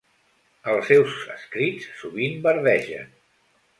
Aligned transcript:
Els 0.71 0.87
seus 0.91 1.19
escrits 1.35 1.85
sovint 1.99 2.41
verdegen. 2.49 3.13